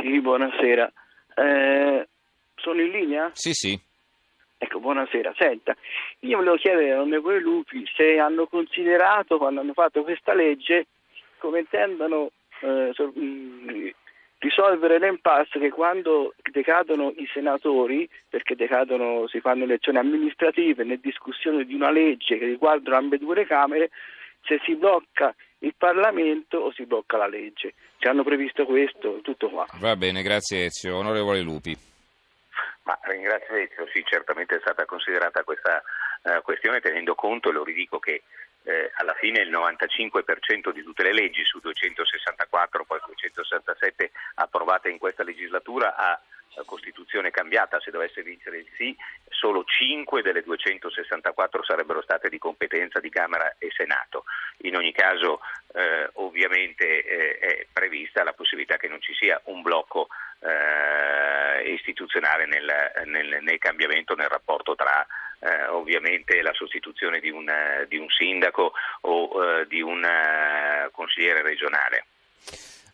Sì, 0.00 0.20
buonasera. 0.20 0.90
Eh, 1.34 2.08
sono 2.54 2.80
in 2.80 2.90
linea? 2.90 3.30
Sì, 3.34 3.52
sì. 3.52 3.78
Ecco, 4.64 4.80
buonasera. 4.80 5.34
Senta, 5.36 5.76
io 6.20 6.38
volevo 6.38 6.56
chiedere 6.56 6.92
all'onorevole 6.92 7.38
Lupi 7.38 7.84
se 7.94 8.18
hanno 8.18 8.46
considerato, 8.46 9.36
quando 9.36 9.60
hanno 9.60 9.74
fatto 9.74 10.02
questa 10.02 10.32
legge, 10.32 10.86
come 11.36 11.58
intendono 11.58 12.30
eh, 12.60 12.92
risolvere 14.38 14.98
l'impasse 14.98 15.58
che 15.58 15.68
quando 15.68 16.32
decadono 16.50 17.12
i 17.18 17.28
senatori, 17.30 18.08
perché 18.26 18.56
decadono, 18.56 19.28
si 19.28 19.40
fanno 19.40 19.64
elezioni 19.64 19.98
amministrative, 19.98 20.82
nel 20.82 20.98
discussione 20.98 21.66
di 21.66 21.74
una 21.74 21.90
legge 21.90 22.38
che 22.38 22.46
riguarda 22.46 22.96
ambedue 22.96 23.34
le 23.34 23.44
Camere, 23.44 23.90
se 24.44 24.60
si 24.64 24.74
blocca 24.76 25.34
il 25.58 25.74
Parlamento 25.76 26.56
o 26.56 26.72
si 26.72 26.86
blocca 26.86 27.18
la 27.18 27.26
legge. 27.26 27.74
Ci 27.98 28.08
hanno 28.08 28.22
previsto 28.22 28.64
questo, 28.64 29.20
tutto 29.22 29.50
qua. 29.50 29.66
Va 29.78 29.94
bene, 29.94 30.22
grazie 30.22 30.64
Ezio. 30.64 30.96
Onorevole 30.96 31.42
Lupi. 31.42 31.92
Ma 32.84 32.98
ringrazio 33.02 33.54
Ezio, 33.54 33.86
sì, 33.92 34.04
certamente 34.04 34.56
è 34.56 34.60
stata 34.60 34.84
considerata 34.84 35.42
questa 35.42 35.82
uh, 36.22 36.42
questione 36.42 36.80
tenendo 36.80 37.14
conto, 37.14 37.50
lo 37.50 37.64
ridico, 37.64 37.98
che 37.98 38.22
eh, 38.64 38.90
alla 38.96 39.14
fine 39.14 39.40
il 39.40 39.50
95% 39.50 40.70
di 40.72 40.82
tutte 40.82 41.02
le 41.02 41.12
leggi 41.12 41.44
su 41.44 41.60
264, 41.60 42.84
poi 42.84 42.98
267 43.04 44.10
approvate 44.36 44.88
in 44.88 44.98
questa 44.98 45.22
legislatura 45.22 45.94
ha 45.96 46.20
Costituzione 46.64 47.30
cambiata, 47.30 47.80
se 47.80 47.90
dovesse 47.90 48.22
vincere 48.22 48.58
il 48.58 48.68
sì, 48.76 48.96
solo 49.34 49.64
5 49.64 50.22
delle 50.22 50.42
264 50.42 51.64
sarebbero 51.64 52.02
state 52.02 52.28
di 52.28 52.38
competenza 52.38 53.00
di 53.00 53.10
Camera 53.10 53.56
e 53.58 53.70
Senato. 53.76 54.24
In 54.62 54.76
ogni 54.76 54.92
caso 54.92 55.40
eh, 55.74 56.08
ovviamente 56.14 57.04
eh, 57.04 57.38
è 57.38 57.66
prevista 57.72 58.24
la 58.24 58.32
possibilità 58.32 58.76
che 58.76 58.88
non 58.88 59.00
ci 59.00 59.12
sia 59.14 59.40
un 59.44 59.62
blocco 59.62 60.08
eh, 60.40 61.70
istituzionale 61.72 62.46
nel, 62.46 62.70
nel, 63.06 63.42
nel, 63.42 63.58
cambiamento, 63.58 64.14
nel 64.14 64.28
rapporto 64.28 64.74
tra 64.74 65.06
eh, 65.40 65.66
ovviamente 65.66 66.40
la 66.42 66.52
sostituzione 66.52 67.20
di 67.20 67.30
un, 67.30 67.50
di 67.88 67.96
un 67.98 68.08
sindaco 68.08 68.72
o 69.02 69.60
eh, 69.60 69.66
di 69.66 69.80
un 69.80 70.04
eh, 70.04 70.88
consigliere 70.92 71.42
regionale. 71.42 72.06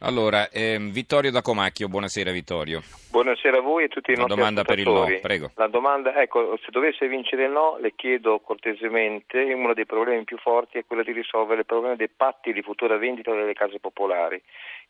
Allora, 0.02 0.49
ehm, 0.50 0.92
Vittorio 0.92 1.30
da 1.30 1.42
Comacchio, 1.42 1.87
buonasera 1.88 2.30
Vittorio. 2.30 2.80
Buonasera 3.11 3.59
a 3.59 3.61
voi 3.61 3.83
e 3.83 3.87
a 3.87 3.88
tutti 3.88 4.12
i 4.12 4.14
Una 4.14 4.23
nostri 4.23 4.38
domanda 4.38 4.64
per 4.64 4.78
il 4.78 4.88
no, 4.88 5.07
prego. 5.21 5.50
La 5.57 5.66
domanda, 5.66 6.14
ecco, 6.23 6.57
se 6.57 6.71
dovesse 6.71 7.07
vincere 7.07 7.45
il 7.45 7.50
no, 7.50 7.76
le 7.78 7.92
chiedo 7.95 8.40
cortesemente, 8.40 9.42
uno 9.52 9.75
dei 9.75 9.85
problemi 9.85 10.25
più 10.25 10.38
forti 10.38 10.78
è 10.78 10.87
quello 10.87 11.02
di 11.02 11.12
risolvere 11.12 11.61
il 11.61 11.66
problema 11.66 11.97
dei 11.97 12.09
patti 12.09 12.54
di 12.54 12.62
futura 12.62 12.97
vendita 12.97 13.35
delle 13.35 13.52
case 13.52 13.78
popolari 13.78 14.40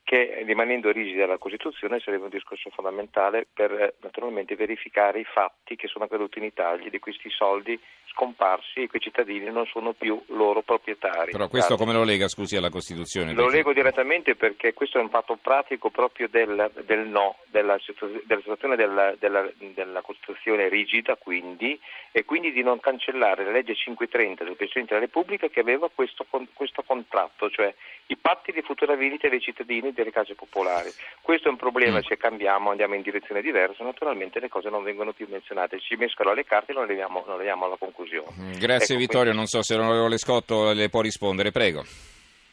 che 0.03 0.43
rimanendo 0.45 0.91
rigida 0.91 1.27
la 1.27 1.39
Costituzione 1.39 2.01
sarebbe 2.01 2.25
un 2.25 2.31
discorso 2.31 2.71
fondamentale 2.71 3.47
per 3.53 3.73
eh, 3.73 3.95
naturalmente 4.03 4.57
verificare 4.57 5.21
i 5.21 5.25
fatti 5.25 5.77
che 5.77 5.87
sono 5.87 6.05
accaduti 6.05 6.39
in 6.39 6.45
Italia 6.45 6.91
di 6.91 6.99
questi 6.99 7.31
soldi 7.31 7.79
scomparsi 8.13 8.83
e 8.83 8.89
quei 8.89 9.01
cittadini 9.01 9.51
non 9.51 9.67
sono 9.67 9.93
più 9.93 10.21
loro 10.29 10.63
proprietari. 10.63 11.31
Però 11.31 11.49
questo 11.49 11.77
come 11.77 11.93
lo 11.93 12.03
lega, 12.03 12.29
scusi, 12.29 12.57
alla 12.57 12.71
Costituzione? 12.71 13.33
Lo 13.33 13.49
lego 13.49 13.73
direttamente 13.73 14.35
perché 14.35 14.75
questo 14.75 14.99
è 14.99 15.01
un 15.01 15.11
fatto 15.11 15.39
pratico 15.41 15.91
proprio 15.91 16.29
del, 16.29 16.71
del 16.85 17.07
no, 17.07 17.37
della, 17.47 17.79
della 18.25 18.41
situazione 18.41 18.77
della, 18.77 19.15
della, 19.19 19.49
della, 19.75 20.03
Costituzione 20.03 20.69
rigida 20.69 21.17
quindi, 21.17 21.79
e 22.11 22.25
quindi 22.25 22.53
di 22.53 22.63
non 22.63 22.81
cancellare 22.81 23.45
la 23.45 23.53
legge 23.53 23.75
530 23.75 24.45
del 24.45 24.57
Presidente 24.57 24.95
della 24.95 25.07
Repubblica 25.07 25.49
che 25.49 25.61
aveva 25.61 25.89
questo, 25.95 26.27
questo 26.53 26.83
contratto, 26.83 27.49
cioè 27.49 27.73
i 28.07 28.17
patti 28.17 28.53
di 28.53 28.63
futura 28.63 28.97
vendita 28.97 29.29
dei 29.29 29.41
cittadini 29.41 29.90
delle 29.93 30.11
case 30.11 30.35
popolari. 30.35 30.91
Questo 31.21 31.49
è 31.49 31.51
un 31.51 31.57
problema, 31.57 31.99
mm. 31.99 32.03
se 32.03 32.17
cambiamo 32.17 32.71
andiamo 32.71 32.95
in 32.95 33.03
direzione 33.03 33.43
diversa, 33.43 33.85
naturalmente 33.85 34.41
le 34.41 34.49
cose 34.49 34.69
non 34.69 34.83
vengono 34.83 35.13
più 35.13 35.27
menzionate, 35.29 35.81
ci 35.81 35.97
mescolo 35.97 36.31
alle 36.31 36.45
carte 36.45 36.73
e 36.73 36.75
non 36.75 36.85
arriviamo, 36.85 37.23
non 37.27 37.37
arriviamo 37.37 37.67
alla 37.67 37.77
conclusione. 37.77 38.31
Mm, 38.39 38.53
grazie 38.59 38.95
ecco, 38.95 39.05
Vittorio, 39.05 39.33
quindi... 39.33 39.37
non 39.37 39.47
so 39.47 39.63
se 39.63 39.77
l'onorevole 39.77 40.19
Scotto 40.19 40.73
le 40.73 40.89
può 40.89 41.01
rispondere, 41.01 41.51
prego. 41.51 41.85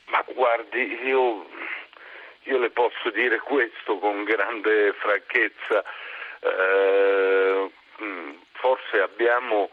Ma 0.05 0.23
guardi, 0.33 0.99
io, 1.03 1.45
io 2.43 2.57
le 2.57 2.69
posso 2.69 3.09
dire 3.13 3.39
questo 3.39 3.97
con 3.97 4.23
grande 4.23 4.93
franchezza, 4.93 5.83
eh, 6.39 7.71
mm, 8.01 8.31
forse 8.53 8.99
abbiamo 9.01 9.69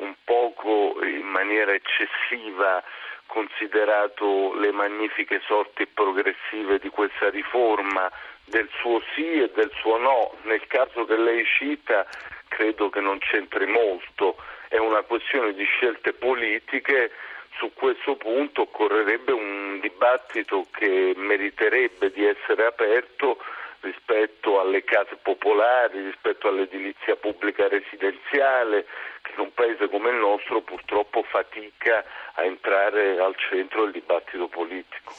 un 0.00 0.14
poco 0.24 0.98
in 1.02 1.26
maniera 1.26 1.72
eccessiva 1.72 2.82
considerato 3.26 4.54
le 4.58 4.72
magnifiche 4.72 5.40
sorti 5.46 5.86
progressive 5.86 6.78
di 6.78 6.88
questa 6.88 7.30
riforma 7.30 8.10
del 8.44 8.68
suo 8.80 9.00
sì 9.14 9.40
e 9.40 9.50
del 9.54 9.70
suo 9.76 9.96
no. 9.98 10.34
Nel 10.42 10.66
caso 10.66 11.04
che 11.04 11.16
lei 11.16 11.44
cita 11.44 12.06
credo 12.48 12.90
che 12.90 13.00
non 13.00 13.18
c'entri 13.18 13.66
molto, 13.66 14.36
è 14.68 14.78
una 14.78 15.02
questione 15.02 15.54
di 15.54 15.64
scelte 15.64 16.12
politiche. 16.12 17.12
Su 17.56 17.72
questo 17.74 18.16
punto 18.16 18.62
occorrerebbe 18.62 19.32
un 19.32 19.80
dibattito 19.80 20.66
che 20.72 21.12
meriterebbe 21.16 22.10
di 22.10 22.24
essere 22.24 22.64
aperto 22.64 23.38
rispetto 23.80 24.60
alle 24.60 24.84
case 24.84 25.16
popolari, 25.22 26.02
rispetto 26.02 26.48
all'edilizia 26.48 27.16
pubblica 27.16 27.68
residenziale, 27.68 28.86
che 29.22 29.32
in 29.32 29.40
un 29.40 29.54
paese 29.54 29.88
come 29.88 30.10
il 30.10 30.16
nostro 30.16 30.62
purtroppo 30.62 31.22
fatica 31.22 32.04
a 32.34 32.44
entrare 32.44 33.18
al 33.18 33.34
centro 33.36 33.84
del 33.84 33.92
dibattito 33.92 34.48
politico. 34.48 35.12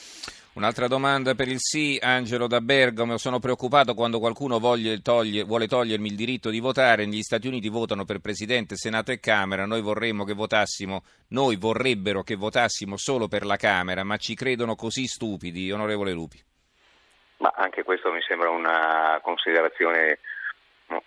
Un'altra 0.54 0.88
domanda 0.88 1.34
per 1.34 1.48
il 1.48 1.60
sì, 1.60 1.98
Angelo 2.02 2.46
da 2.46 2.60
Bergamo. 2.60 3.18
Sono 3.18 3.40
preoccupato 3.40 3.94
quando 3.94 4.20
qualcuno 4.20 4.60
toglie, 5.02 5.44
vuole 5.44 5.66
togliermi 5.66 6.10
il 6.10 6.16
diritto 6.16 6.50
di 6.50 6.60
votare. 6.60 7.06
Negli 7.06 7.22
Stati 7.22 7.48
Uniti 7.48 7.70
votano 7.70 8.04
per 8.04 8.20
Presidente, 8.20 8.76
Senato 8.76 9.12
e 9.12 9.22
Camera. 9.22 9.66
Noi 9.66 9.82
vorremmo 9.82 10.26
che 10.26 10.34
votassimo, 10.34 11.04
noi 11.30 11.56
vorrebbero 11.56 12.22
che 12.22 12.36
votassimo 12.36 12.98
solo 12.98 13.30
per 13.30 13.46
la 13.46 13.56
Camera, 13.56 14.04
ma 14.04 14.18
ci 14.18 14.36
credono 14.36 14.76
così 14.76 15.08
stupidi, 15.08 15.72
onorevole 15.72 16.12
Lupi. 16.12 16.51
Ma 17.42 17.52
anche 17.56 17.84
questo 17.84 18.12
mi 18.12 18.22
sembra 18.22 18.50
una 18.50 19.20
considerazione 19.24 20.20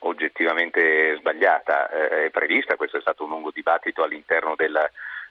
oggettivamente 0.00 1.16
sbagliata. 1.18 1.88
Eh, 1.90 2.26
è 2.26 2.30
prevista, 2.30 2.74
questo 2.74 2.98
è 2.98 3.00
stato 3.00 3.22
un 3.22 3.30
lungo 3.30 3.52
dibattito 3.52 4.02
all'interno 4.02 4.54
della, 4.56 4.84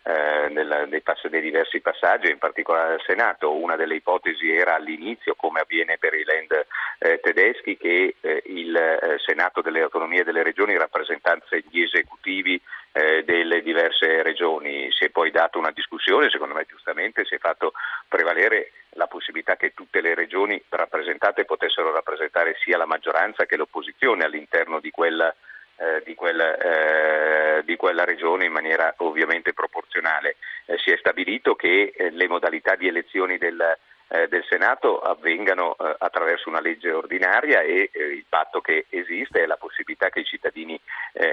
eh, 0.03 0.47
nel, 0.47 0.85
dei, 0.87 1.01
pass- 1.01 1.27
dei, 1.27 1.41
diversi 1.41 1.81
passaggi, 1.81 2.31
in 2.31 2.37
particolare 2.37 2.93
al 2.93 3.03
Senato. 3.05 3.53
Una 3.53 3.75
delle 3.75 3.95
ipotesi 3.95 4.49
era 4.49 4.75
all'inizio, 4.75 5.35
come 5.35 5.59
avviene 5.59 5.97
per 5.97 6.13
i 6.13 6.23
land 6.23 6.65
eh, 6.99 7.19
tedeschi, 7.19 7.75
che 7.75 8.15
eh, 8.21 8.43
il 8.45 8.73
eh, 8.73 9.17
Senato 9.25 9.61
delle 9.61 9.81
autonomie 9.81 10.21
e 10.21 10.23
delle 10.23 10.43
regioni 10.43 10.77
rappresentasse 10.77 11.65
gli 11.69 11.81
esecutivi 11.81 12.61
eh, 12.93 13.25
delle 13.25 13.61
diverse 13.61 14.23
regioni. 14.23 14.89
Si 14.91 15.03
è 15.03 15.09
poi 15.09 15.31
data 15.31 15.57
una 15.57 15.71
discussione, 15.71 16.29
secondo 16.29 16.53
me 16.53 16.65
giustamente 16.65 17.25
si 17.25 17.35
è 17.35 17.39
fatto 17.39 17.73
prevalere 18.07 18.71
la 18.93 19.07
possibilità 19.07 19.55
che 19.55 19.73
tutte 19.73 20.01
le 20.01 20.15
regioni 20.15 20.61
rappresentate 20.69 21.45
potessero 21.45 21.91
rappresentare 21.91 22.55
sia 22.63 22.77
la 22.77 22.85
maggioranza 22.85 23.45
che 23.45 23.57
l'opposizione 23.57 24.23
all'interno 24.23 24.79
di 24.79 24.91
quella, 24.91 25.33
eh, 25.77 26.01
di 26.05 26.15
quella, 26.15 26.57
eh, 26.57 27.63
di 27.63 27.75
quella 27.75 28.03
regione 28.03 28.45
in 28.45 28.51
maniera 28.51 28.93
ovviamente 28.97 29.53
proporzionale. 29.53 30.35
Eh, 30.65 30.77
si 30.77 30.91
è 30.91 30.97
stabilito 30.97 31.55
che 31.55 31.93
eh, 31.95 32.09
le 32.11 32.27
modalità 32.27 32.75
di 32.75 32.87
elezioni 32.87 33.37
del, 33.37 33.59
eh, 34.07 34.27
del 34.27 34.45
Senato 34.47 34.99
avvengano 34.99 35.75
eh, 35.75 35.95
attraverso 35.97 36.49
una 36.49 36.61
legge 36.61 36.91
ordinaria 36.91 37.61
e 37.61 37.89
il 37.93 38.25
fatto 38.29 38.61
che 38.61 38.85
esiste 38.89 39.43
è 39.43 39.45
la 39.45 39.57
possibilità 39.57 40.09
che 40.09 40.19
i 40.19 40.25
cittadini 40.25 40.79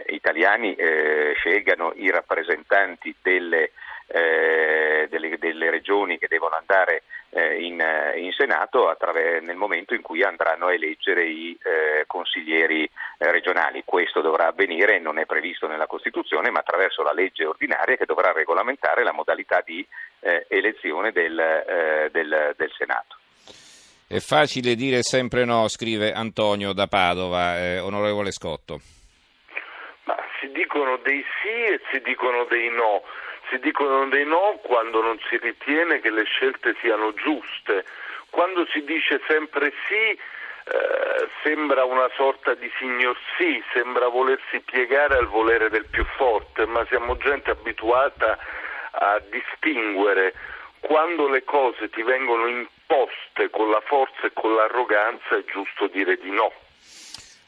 italiani 0.08 0.76
scelgano 1.36 1.92
i 1.96 2.10
rappresentanti 2.10 3.14
delle 3.22 3.70
eh, 4.12 5.06
delle, 5.08 5.38
delle, 5.38 5.70
regioni 5.70 6.18
che 6.18 6.26
devono 6.28 6.56
andare 6.56 7.04
eh, 7.30 7.62
in, 7.62 7.80
eh, 7.80 8.18
in, 8.18 8.32
Senato 8.32 8.88
attraver- 8.88 9.40
nel 9.40 9.54
momento 9.54 9.94
in 9.94 10.02
cui 10.02 10.24
andranno 10.24 10.66
a 10.66 10.72
eleggere 10.72 11.26
i 11.26 11.56
eh, 11.62 12.04
consiglieri 12.08 12.82
eh, 12.82 13.30
regionali. 13.30 13.82
Questo 13.84 14.20
dovrà 14.20 14.48
avvenire, 14.48 14.98
non 14.98 15.18
è 15.18 15.26
previsto 15.26 15.68
nella 15.68 15.86
Costituzione, 15.86 16.50
ma 16.50 16.58
attraverso 16.58 17.04
la 17.04 17.12
legge 17.12 17.44
ordinaria 17.44 17.96
che 17.96 18.04
dovrà 18.04 18.32
regolamentare 18.32 19.04
la 19.04 19.12
modalità 19.12 19.62
di 19.64 19.86
eh, 20.20 20.44
elezione 20.48 21.12
del, 21.12 22.08
del, 22.10 22.54
del 22.56 22.72
Senato. 22.76 23.16
È 24.08 24.18
facile 24.18 24.74
dire 24.74 25.02
sempre 25.02 25.44
no, 25.44 25.68
scrive 25.68 26.12
Antonio 26.12 26.72
da 26.72 26.88
Padova, 26.88 27.84
onorevole 27.84 28.32
Scotto. 28.32 28.80
Ma 30.04 30.16
si 30.40 30.50
dicono 30.50 30.96
dei 30.96 31.24
sì 31.40 31.72
e 31.72 31.80
si 31.92 32.00
dicono 32.00 32.44
dei 32.50 32.70
no 32.70 33.02
si 33.50 33.58
dicono 33.58 34.08
dei 34.08 34.24
no 34.24 34.58
quando 34.62 35.02
non 35.02 35.18
si 35.28 35.36
ritiene 35.36 36.00
che 36.00 36.10
le 36.10 36.24
scelte 36.24 36.76
siano 36.80 37.12
giuste. 37.14 37.84
Quando 38.30 38.64
si 38.66 38.84
dice 38.84 39.20
sempre 39.26 39.72
sì, 39.88 39.94
eh, 40.72 41.28
sembra 41.42 41.84
una 41.84 42.08
sorta 42.14 42.54
di 42.54 42.70
signor 42.78 43.16
sì, 43.36 43.62
sembra 43.72 44.06
volersi 44.08 44.60
piegare 44.60 45.16
al 45.16 45.26
volere 45.26 45.68
del 45.68 45.86
più 45.86 46.04
forte, 46.16 46.64
ma 46.66 46.84
siamo 46.86 47.16
gente 47.16 47.50
abituata 47.50 48.38
a 48.92 49.20
distinguere 49.28 50.34
quando 50.78 51.28
le 51.28 51.44
cose 51.44 51.90
ti 51.90 52.02
vengono 52.02 52.46
imposte 52.46 53.50
con 53.50 53.70
la 53.70 53.82
forza 53.84 54.26
e 54.26 54.32
con 54.32 54.54
l'arroganza 54.54 55.36
è 55.36 55.44
giusto 55.44 55.88
dire 55.88 56.16
di 56.16 56.30
no. 56.30 56.52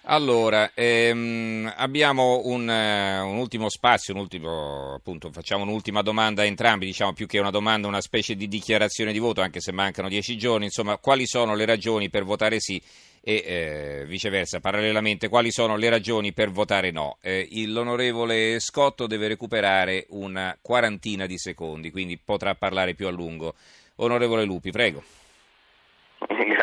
Allora, 0.07 0.73
ehm, 0.75 1.73
abbiamo 1.77 2.43
un, 2.47 2.67
uh, 2.67 3.25
un, 3.25 3.37
ultimo 3.37 3.69
spazio, 3.69 4.13
un 4.15 4.21
ultimo, 4.21 4.95
appunto, 4.95 5.31
facciamo 5.31 5.63
un'ultima 5.63 6.03
domanda 6.03 6.43
a 6.43 6.45
entrambi, 6.45 6.87
diciamo 6.87 7.13
più 7.13 7.29
che 7.29 7.39
una 7.39 7.51
domanda, 7.51 7.87
una 7.87 8.01
specie 8.01 8.35
di 8.35 8.49
dichiarazione 8.49 9.13
di 9.13 9.21
voto, 9.21 9.43
anche 9.43 9.61
se 9.61 9.71
mancano 9.71 10.09
dieci 10.09 10.37
giorni, 10.37 10.65
insomma, 10.65 10.97
quali 10.97 11.25
sono 11.25 11.55
le 11.55 11.67
ragioni 11.67 12.11
per 12.11 12.25
votare 12.25 12.59
sì 12.59 12.83
e 13.25 13.45
eh, 13.47 14.05
viceversa, 14.07 14.59
parallelamente, 14.59 15.29
quali 15.29 15.53
sono 15.53 15.77
le 15.77 15.89
ragioni 15.89 16.33
per 16.33 16.51
votare 16.51 16.91
no? 16.91 17.19
Eh, 17.21 17.49
l'onorevole 17.69 18.59
Scotto 18.59 19.07
deve 19.07 19.29
recuperare 19.29 20.07
una 20.09 20.59
quarantina 20.61 21.27
di 21.27 21.39
secondi, 21.39 21.93
quindi 21.93 22.19
potrà 22.19 22.57
parlare 22.57 22.95
più 22.95 23.07
a 23.07 23.11
lungo. 23.11 23.55
Onorevole 23.97 24.45
Lupi, 24.45 24.73
prego. 24.73 25.01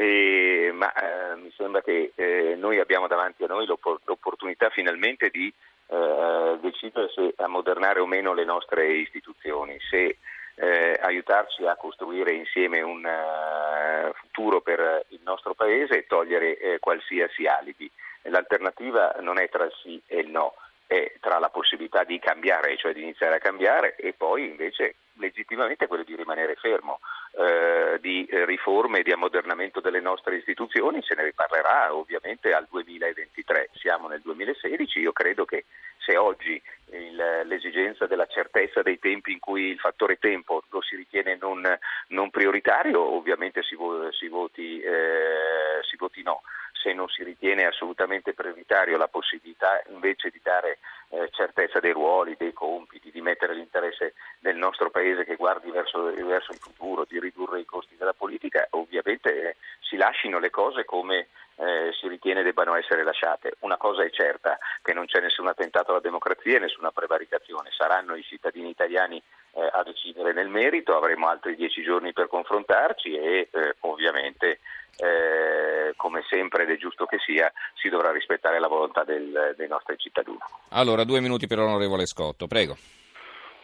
Eh, 0.00 0.70
ma 0.74 0.92
eh, 0.92 1.34
mi 1.34 1.52
sembra 1.56 1.82
che 1.82 2.12
eh, 2.14 2.54
noi 2.56 2.78
abbiamo 2.78 3.08
davanti 3.08 3.42
a 3.42 3.48
noi 3.48 3.66
l'opportunità 3.66 4.70
finalmente 4.70 5.28
di 5.28 5.52
eh, 5.88 6.58
decidere 6.60 7.08
se 7.08 7.34
ammodernare 7.38 7.98
o 7.98 8.06
meno 8.06 8.32
le 8.32 8.44
nostre 8.44 8.86
istituzioni, 8.92 9.76
se 9.90 10.18
eh, 10.54 11.00
aiutarci 11.02 11.66
a 11.66 11.74
costruire 11.74 12.30
insieme 12.32 12.80
un 12.80 13.04
uh, 13.04 14.12
futuro 14.14 14.60
per 14.60 15.04
il 15.08 15.20
nostro 15.24 15.54
Paese 15.54 15.98
e 15.98 16.06
togliere 16.06 16.78
qualsiasi 16.78 17.46
alibi. 17.46 17.90
L'alternativa 18.22 19.16
non 19.20 19.40
è 19.40 19.48
tra 19.48 19.64
il 19.64 19.72
sì 19.82 20.00
e 20.06 20.20
il 20.20 20.30
no, 20.30 20.54
è 20.86 21.14
tra 21.18 21.40
la 21.40 21.48
possibilità 21.48 22.04
di 22.04 22.20
cambiare, 22.20 22.76
cioè 22.76 22.92
di 22.92 23.02
iniziare 23.02 23.36
a 23.36 23.40
cambiare, 23.40 23.96
e 23.96 24.12
poi 24.12 24.44
invece 24.44 24.94
legittimamente 25.18 25.86
quello 25.86 26.04
di 26.04 26.16
rimanere 26.16 26.54
fermo 26.56 27.00
eh, 27.32 27.98
di 28.00 28.26
riforme 28.46 29.00
e 29.00 29.02
di 29.02 29.12
ammodernamento 29.12 29.80
delle 29.80 30.00
nostre 30.00 30.36
istituzioni, 30.36 31.02
se 31.02 31.14
ne 31.14 31.24
riparlerà 31.24 31.94
ovviamente 31.94 32.52
al 32.52 32.66
2023, 32.68 33.70
siamo 33.74 34.08
nel 34.08 34.20
2016, 34.22 34.98
io 34.98 35.12
credo 35.12 35.44
che 35.44 35.64
se 35.98 36.16
oggi 36.16 36.60
il, 36.90 37.42
l'esigenza 37.44 38.06
della 38.06 38.26
certezza 38.26 38.82
dei 38.82 38.98
tempi 38.98 39.32
in 39.32 39.40
cui 39.40 39.64
il 39.64 39.78
fattore 39.78 40.18
tempo 40.18 40.62
lo 40.70 40.80
si 40.80 40.96
ritiene 40.96 41.36
non, 41.40 41.62
non 42.08 42.30
prioritario, 42.30 43.00
ovviamente 43.00 43.62
si, 43.62 43.76
si, 44.18 44.28
voti, 44.28 44.80
eh, 44.80 45.82
si 45.82 45.96
voti 45.96 46.22
no 46.22 46.42
se 46.80 46.92
non 46.92 47.08
si 47.08 47.22
ritiene 47.24 47.66
assolutamente 47.66 48.34
prioritario 48.34 48.96
la 48.96 49.08
possibilità 49.08 49.82
invece 49.88 50.30
di 50.30 50.40
dare 50.42 50.78
eh, 51.10 51.28
certezza 51.30 51.80
dei 51.80 51.92
ruoli, 51.92 52.36
dei 52.38 52.52
compiti, 52.52 53.10
di 53.10 53.20
mettere 53.20 53.54
l'interesse 53.54 54.14
del 54.38 54.56
nostro 54.56 54.90
Paese 54.90 55.24
che 55.24 55.36
guardi 55.36 55.70
verso, 55.70 56.02
verso 56.02 56.52
il 56.52 56.58
futuro, 56.58 57.04
di 57.08 57.18
ridurre 57.18 57.60
i 57.60 57.64
costi 57.64 57.96
della 57.96 58.14
politica, 58.14 58.66
ovviamente 58.70 59.50
eh, 59.50 59.56
si 59.80 59.96
lasciano 59.96 60.38
le 60.38 60.50
cose 60.50 60.84
come 60.84 61.28
eh, 61.58 61.90
si 61.98 62.06
ritiene 62.06 62.42
debbano 62.42 62.76
essere 62.76 63.02
lasciate. 63.02 63.54
Una 63.60 63.76
cosa 63.76 64.04
è 64.04 64.10
certa, 64.10 64.58
che 64.82 64.92
non 64.92 65.06
c'è 65.06 65.20
nessun 65.20 65.48
attentato 65.48 65.90
alla 65.90 66.00
democrazia 66.00 66.56
e 66.56 66.60
nessuna 66.60 66.92
prevaricazione, 66.92 67.70
saranno 67.76 68.14
i 68.14 68.22
cittadini 68.22 68.70
italiani 68.70 69.20
eh, 69.58 69.68
a 69.72 69.82
decidere 69.82 70.32
nel 70.32 70.48
merito, 70.48 70.96
avremo 70.96 71.26
altri 71.28 71.56
dieci 71.56 71.82
giorni 71.82 72.12
per 72.12 72.28
confrontarci 72.28 73.16
e 73.16 73.48
eh, 73.50 73.76
ovviamente 73.80 74.60
eh, 74.96 75.94
come 75.96 76.22
sempre 76.28 76.62
ed 76.62 76.70
è 76.70 76.76
giusto 76.76 77.06
che 77.06 77.18
sia, 77.18 77.52
si 77.74 77.88
dovrà 77.88 78.12
rispettare 78.12 78.60
la 78.60 78.68
volontà 78.68 79.02
del, 79.02 79.54
dei 79.56 79.68
nostri 79.68 79.96
cittadini. 79.98 80.38
Allora, 80.70 81.02
due 81.02 81.20
minuti 81.20 81.48
per 81.48 81.58
l'onorevole 81.58 82.06
Scotto, 82.06 82.46
prego. 82.46 82.76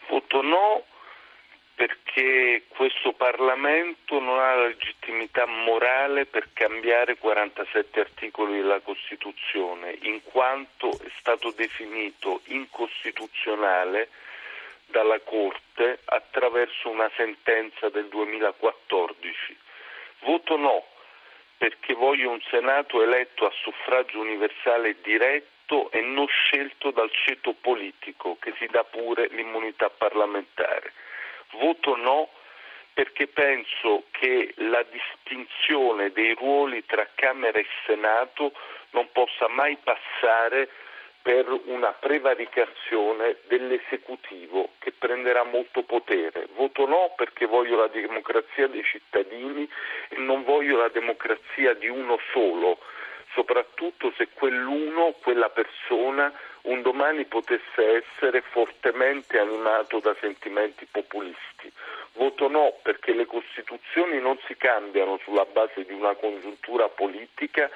Voto 0.09 0.41
no 0.41 0.83
perché 1.75 2.63
questo 2.69 3.11
Parlamento 3.11 4.19
non 4.19 4.39
ha 4.39 4.55
la 4.55 4.67
legittimità 4.67 5.45
morale 5.45 6.25
per 6.25 6.49
cambiare 6.53 7.17
47 7.17 7.99
articoli 7.99 8.57
della 8.57 8.79
Costituzione, 8.79 9.97
in 10.03 10.21
quanto 10.23 10.91
è 10.91 11.11
stato 11.19 11.51
definito 11.51 12.41
incostituzionale 12.45 14.09
dalla 14.87 15.19
Corte 15.19 15.99
attraverso 16.05 16.89
una 16.89 17.09
sentenza 17.15 17.89
del 17.89 18.07
2014. 18.07 19.57
Voto 20.19 20.57
no 20.57 20.85
perché 21.57 21.93
voglio 21.93 22.31
un 22.31 22.41
Senato 22.49 23.01
eletto 23.01 23.45
a 23.45 23.51
suffragio 23.61 24.19
universale 24.19 24.97
diretto 25.01 25.89
e 25.91 26.01
non 26.01 26.27
scelto 26.27 26.91
dal 26.91 27.09
ceto 27.11 27.53
politico 27.53 28.37
che 28.39 28.53
si 28.57 28.67
dà 28.67 28.83
pure 28.83 29.27
l'immunità 29.31 29.89
parlamentare. 29.89 30.91
Voto 31.51 31.95
no 31.95 32.29
perché 32.93 33.27
penso 33.27 34.05
che 34.11 34.53
la 34.57 34.83
distinzione 34.83 36.11
dei 36.11 36.33
ruoli 36.33 36.85
tra 36.85 37.07
Camera 37.13 37.59
e 37.59 37.65
Senato 37.85 38.53
non 38.91 39.11
possa 39.11 39.49
mai 39.49 39.77
passare 39.77 40.69
per 41.25 41.47
una 41.65 41.91
prevaricazione 41.91 43.37
dell'esecutivo 43.47 44.73
che 44.77 44.91
prenderà 44.91 45.41
molto 45.41 45.81
potere. 45.81 46.47
Voto 46.53 46.85
no 46.85 47.15
perché 47.15 47.47
voglio 47.47 47.77
la 47.77 47.87
democrazia 47.87 48.67
dei 48.67 48.83
cittadini 48.83 49.67
e 50.09 50.17
non 50.19 50.43
voglio 50.43 50.77
la 50.77 50.89
democrazia 50.89 51.73
di 51.73 51.87
uno 51.87 52.19
solo, 52.31 52.77
soprattutto 53.33 54.13
se 54.15 54.27
quell'uno, 54.35 55.15
quella 55.23 55.49
persona, 55.49 56.31
un 56.65 56.83
domani 56.83 57.25
potesse 57.25 58.03
essere 58.03 58.41
fortemente 58.41 59.39
animato 59.39 59.99
da 59.99 60.15
sentimenti 60.19 60.85
populisti. 60.85 61.71
Voto 62.13 62.47
no 62.47 62.77
perché 62.83 63.15
le 63.15 63.25
Costituzioni 63.25 64.19
non 64.19 64.37
si 64.45 64.55
cambiano 64.57 65.19
sulla 65.23 65.45
base 65.45 65.85
di 65.85 65.93
una 65.93 66.13
congiuntura 66.13 66.87
politica, 66.87 67.67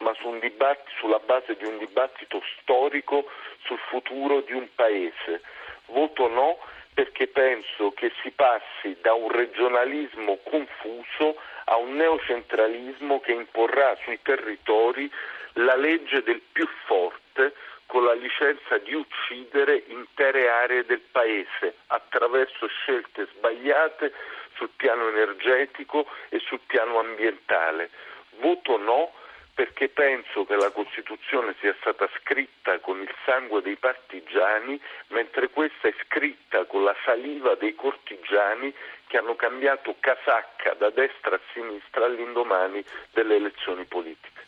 ma 0.00 0.14
su 0.14 0.38
dibattito, 0.38 0.90
sulla 0.98 1.20
base 1.20 1.56
di 1.56 1.64
un 1.64 1.78
dibattito 1.78 2.42
storico 2.60 3.28
sul 3.64 3.78
futuro 3.88 4.40
di 4.40 4.52
un 4.52 4.68
Paese. 4.74 5.42
Voto 5.86 6.28
no 6.28 6.58
perché 6.92 7.28
penso 7.28 7.92
che 7.92 8.12
si 8.22 8.30
passi 8.30 8.96
da 9.00 9.14
un 9.14 9.30
regionalismo 9.30 10.38
confuso 10.42 11.36
a 11.64 11.76
un 11.76 11.94
neocentralismo 11.94 13.20
che 13.20 13.32
imporrà 13.32 13.96
sui 14.02 14.20
territori 14.22 15.10
la 15.54 15.76
legge 15.76 16.22
del 16.22 16.40
più 16.52 16.66
forte 16.84 17.54
con 17.86 18.04
la 18.04 18.14
licenza 18.14 18.78
di 18.78 18.94
uccidere 18.94 19.84
intere 19.88 20.48
aree 20.48 20.84
del 20.84 21.00
Paese 21.00 21.76
attraverso 21.88 22.66
scelte 22.68 23.26
sbagliate 23.34 24.12
sul 24.54 24.70
piano 24.76 25.08
energetico 25.08 26.06
e 26.28 26.38
sul 26.38 26.60
piano 26.66 26.98
ambientale. 26.98 27.90
Voto 28.38 28.76
no 28.78 29.12
perché 29.60 29.90
penso 29.90 30.46
che 30.46 30.56
la 30.56 30.70
Costituzione 30.70 31.54
sia 31.60 31.76
stata 31.80 32.08
scritta 32.18 32.78
con 32.78 32.98
il 33.02 33.14
sangue 33.26 33.60
dei 33.60 33.76
partigiani, 33.76 34.80
mentre 35.08 35.50
questa 35.50 35.88
è 35.88 35.94
scritta 36.06 36.64
con 36.64 36.82
la 36.82 36.96
saliva 37.04 37.54
dei 37.56 37.74
cortigiani 37.74 38.72
che 39.06 39.18
hanno 39.18 39.36
cambiato 39.36 39.96
casacca 40.00 40.72
da 40.78 40.88
destra 40.88 41.34
a 41.36 41.40
sinistra 41.52 42.06
all'indomani 42.06 42.82
delle 43.12 43.36
elezioni 43.36 43.84
politiche. 43.84 44.40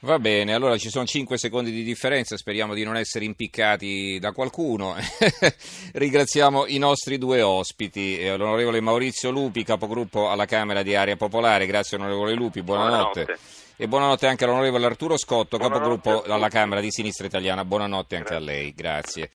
Va 0.00 0.18
bene, 0.18 0.54
allora 0.54 0.78
ci 0.78 0.88
sono 0.88 1.04
5 1.04 1.36
secondi 1.36 1.70
di 1.70 1.82
differenza, 1.82 2.38
speriamo 2.38 2.72
di 2.72 2.82
non 2.82 2.96
essere 2.96 3.26
impiccati 3.26 4.18
da 4.18 4.32
qualcuno. 4.32 4.94
Ringraziamo 5.92 6.64
i 6.68 6.78
nostri 6.78 7.18
due 7.18 7.42
ospiti, 7.42 8.18
eh, 8.18 8.38
l'onorevole 8.38 8.80
Maurizio 8.80 9.30
Lupi, 9.30 9.64
capogruppo 9.64 10.30
alla 10.30 10.46
Camera 10.46 10.82
di 10.82 10.94
Area 10.94 11.16
Popolare. 11.16 11.66
Grazie 11.66 11.98
onorevole 11.98 12.32
Lupi, 12.32 12.62
buonanotte. 12.62 13.24
buonanotte. 13.24 13.63
E 13.76 13.88
buonanotte 13.88 14.28
anche 14.28 14.44
all'onorevole 14.44 14.86
Arturo 14.86 15.16
Scotto, 15.18 15.58
capogruppo 15.58 16.22
alla 16.22 16.48
Camera 16.48 16.80
di 16.80 16.92
Sinistra 16.92 17.26
Italiana. 17.26 17.64
Buonanotte 17.64 18.14
anche 18.14 18.34
a 18.34 18.38
lei, 18.38 18.72
grazie. 18.72 19.32